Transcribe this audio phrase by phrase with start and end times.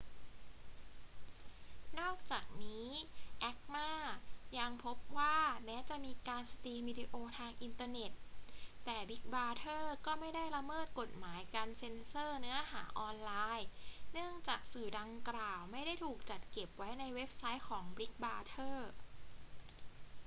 [1.99, 2.87] นอกจากนี้
[3.49, 3.89] acma
[4.57, 8.11] ยังพบว่าแม้จะมีการสตรีมวิดีโอทางอินเทอร์เน็ต
[8.85, 13.67] แต่บิกบราเธอร์ก็ไม่ได้ละเมิดกฎหมายการเซ็นเซอร์เนื้อหาออนไลน์
[14.13, 18.89] เนื่องจากสื่อดังกล่าวไม่ได้ถูกจัดเก็บไว้ในเว็บไซต์ของบิกบราเธอร์